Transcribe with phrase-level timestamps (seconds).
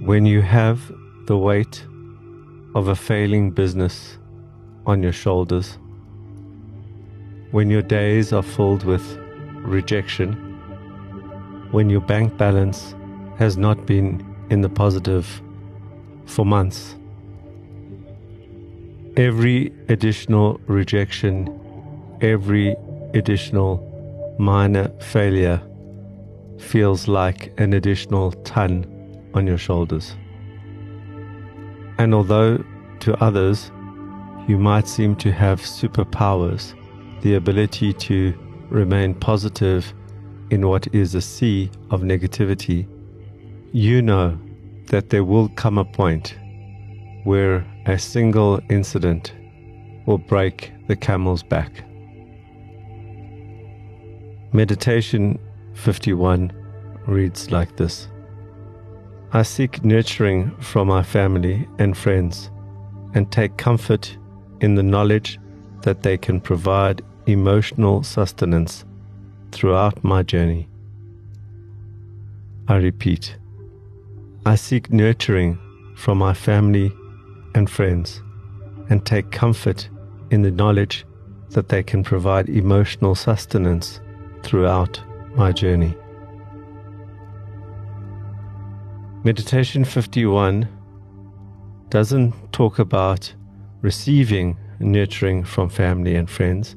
[0.00, 0.80] When you have
[1.26, 1.84] the weight
[2.74, 4.16] of a failing business
[4.86, 5.76] on your shoulders,
[7.50, 9.18] when your days are filled with
[9.56, 10.32] rejection,
[11.70, 12.94] when your bank balance
[13.36, 15.42] has not been in the positive
[16.24, 16.96] for months,
[19.18, 21.46] every additional rejection,
[22.22, 22.74] every
[23.12, 23.86] additional
[24.38, 25.60] minor failure
[26.58, 28.96] feels like an additional ton
[29.34, 30.16] on your shoulders.
[31.98, 32.64] And although
[33.00, 33.70] to others
[34.48, 36.74] you might seem to have superpowers,
[37.22, 38.34] the ability to
[38.68, 39.92] remain positive
[40.50, 42.86] in what is a sea of negativity,
[43.72, 44.38] you know
[44.88, 46.36] that there will come a point
[47.24, 49.32] where a single incident
[50.06, 51.84] will break the camel's back.
[54.52, 55.38] Meditation
[55.74, 56.52] 51
[57.06, 58.08] reads like this
[59.32, 62.50] I seek nurturing from my family and friends
[63.14, 64.16] and take comfort
[64.60, 65.38] in the knowledge
[65.82, 68.84] that they can provide emotional sustenance
[69.52, 70.68] throughout my journey.
[72.66, 73.36] I repeat,
[74.46, 75.60] I seek nurturing
[75.96, 76.90] from my family
[77.54, 78.20] and friends
[78.88, 79.88] and take comfort
[80.32, 81.06] in the knowledge
[81.50, 84.00] that they can provide emotional sustenance
[84.42, 85.00] throughout
[85.36, 85.96] my journey.
[89.22, 90.66] Meditation 51
[91.90, 93.34] doesn't talk about
[93.82, 96.74] receiving nurturing from family and friends.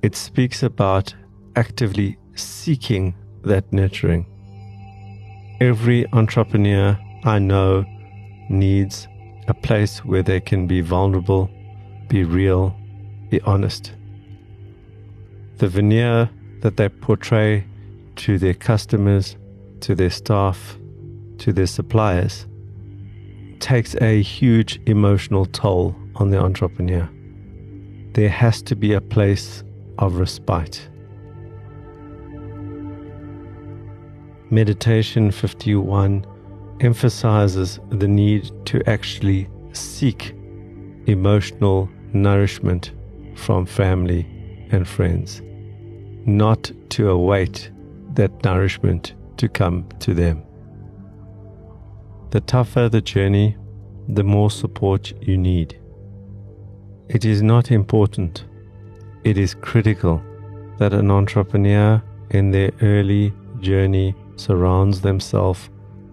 [0.00, 1.14] It speaks about
[1.56, 4.24] actively seeking that nurturing.
[5.60, 7.84] Every entrepreneur I know
[8.48, 9.08] needs
[9.46, 11.50] a place where they can be vulnerable,
[12.08, 12.74] be real,
[13.28, 13.92] be honest.
[15.58, 16.30] The veneer
[16.62, 17.66] that they portray
[18.16, 19.36] to their customers,
[19.80, 20.78] to their staff,
[21.38, 22.46] to their suppliers
[23.60, 27.08] takes a huge emotional toll on the entrepreneur.
[28.12, 29.64] There has to be a place
[29.98, 30.88] of respite.
[34.50, 36.24] Meditation 51
[36.80, 40.34] emphasizes the need to actually seek
[41.06, 42.92] emotional nourishment
[43.34, 44.26] from family
[44.70, 45.42] and friends,
[46.26, 47.70] not to await
[48.14, 50.42] that nourishment to come to them.
[52.30, 53.56] The tougher the journey,
[54.08, 55.80] the more support you need.
[57.08, 58.44] It is not important,
[59.24, 60.22] it is critical
[60.78, 65.70] that an entrepreneur in their early journey surrounds themselves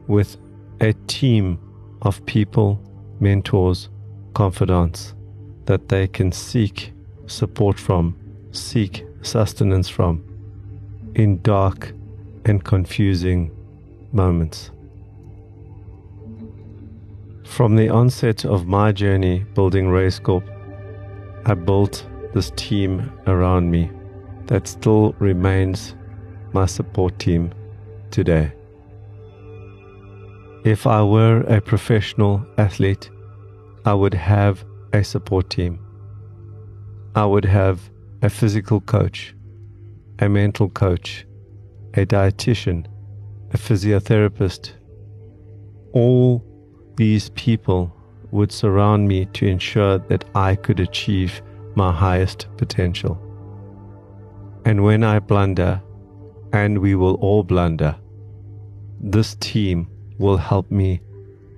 [0.07, 0.37] with
[0.81, 1.59] a team
[2.01, 2.79] of people,
[3.19, 3.89] mentors,
[4.33, 5.13] confidants
[5.65, 6.93] that they can seek
[7.27, 8.15] support from,
[8.51, 10.23] seek sustenance from
[11.15, 11.93] in dark
[12.45, 13.51] and confusing
[14.11, 14.71] moments.
[17.43, 20.43] From the onset of my journey building RaceCorp,
[21.45, 23.91] I built this team around me
[24.47, 25.95] that still remains
[26.53, 27.51] my support team
[28.11, 28.51] today.
[30.63, 33.09] If I were a professional athlete,
[33.85, 35.79] I would have a support team.
[37.15, 37.89] I would have
[38.21, 39.35] a physical coach,
[40.19, 41.25] a mental coach,
[41.95, 42.85] a dietitian,
[43.51, 44.73] a physiotherapist,
[45.93, 46.43] all
[46.97, 47.95] these people
[48.31, 51.41] would surround me to ensure that I could achieve
[51.75, 53.17] my highest potential.
[54.65, 55.81] And when I blunder,
[56.51, 57.95] and we will all blunder,
[58.99, 61.01] this team will help me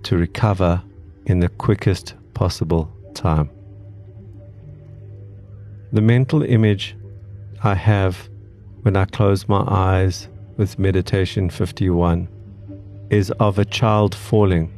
[0.03, 0.81] to recover
[1.25, 3.49] in the quickest possible time.
[5.93, 6.95] The mental image
[7.63, 8.29] I have
[8.87, 12.25] when I close my eyes with Meditation 51
[13.09, 14.71] is of a child falling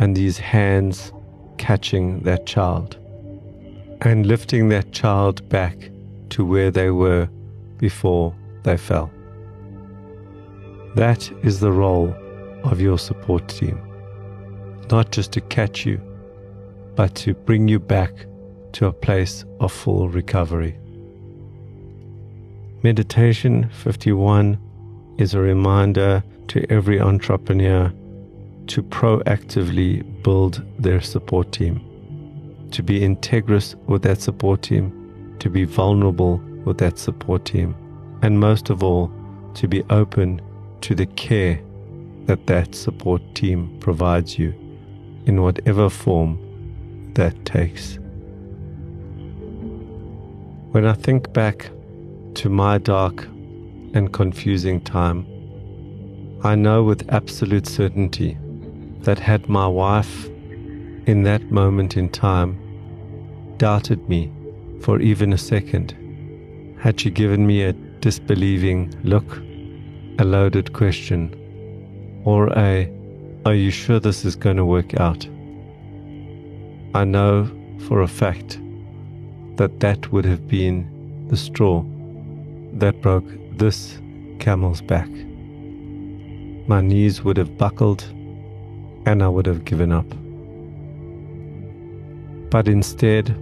[0.00, 1.12] and these hands
[1.56, 2.96] catching that child
[4.00, 5.92] and lifting that child back
[6.30, 7.28] to where they were
[7.78, 9.12] before they fell.
[10.96, 12.12] That is the role
[12.64, 13.80] of your support team.
[14.90, 16.00] Not just to catch you,
[16.96, 18.26] but to bring you back
[18.72, 20.76] to a place of full recovery.
[22.82, 24.58] Meditation 51
[25.18, 27.92] is a reminder to every entrepreneur
[28.68, 31.78] to proactively build their support team,
[32.70, 37.76] to be integrous with that support team, to be vulnerable with that support team,
[38.22, 39.12] and most of all,
[39.52, 40.40] to be open
[40.80, 41.60] to the care
[42.24, 44.54] that that support team provides you
[45.26, 47.98] in whatever form that takes.
[50.70, 51.70] When I think back
[52.34, 53.24] to my dark
[53.94, 55.26] and confusing time,
[56.42, 58.38] I know with absolute certainty
[59.00, 60.26] that had my wife
[61.06, 62.58] in that moment in time
[63.56, 64.32] doubted me
[64.80, 65.94] for even a second,
[66.80, 69.36] had she given me a disbelieving look,
[70.18, 71.34] a loaded question,
[72.24, 72.90] or a,
[73.44, 75.26] Are you sure this is going to work out?
[76.94, 77.50] I know
[77.86, 78.58] for a fact
[79.56, 81.84] that that would have been the straw
[82.72, 83.24] that broke
[83.58, 84.00] this
[84.38, 85.08] camel's back.
[86.66, 88.02] My knees would have buckled
[89.06, 90.06] and I would have given up.
[92.50, 93.36] But instead,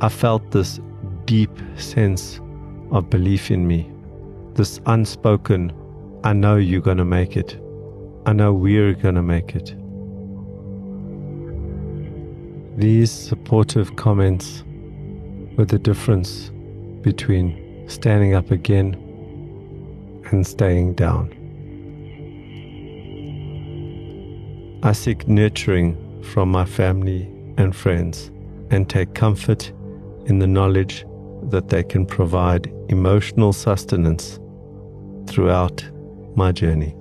[0.00, 0.80] I felt this
[1.24, 2.40] deep sense
[2.90, 3.90] of belief in me,
[4.54, 5.72] this unspoken,
[6.24, 7.60] I know you're going to make it.
[8.26, 9.74] I know we're going to make it.
[12.78, 14.64] These supportive comments
[15.56, 16.50] were the difference
[17.02, 18.94] between standing up again
[20.30, 21.34] and staying down.
[24.82, 27.22] I seek nurturing from my family
[27.56, 28.30] and friends
[28.70, 29.72] and take comfort
[30.26, 31.04] in the knowledge
[31.50, 34.38] that they can provide emotional sustenance
[35.26, 35.84] throughout
[36.36, 36.94] my journey.